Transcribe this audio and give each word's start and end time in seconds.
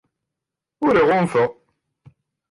Ur 0.85 0.93
iɣunfa. 1.01 1.45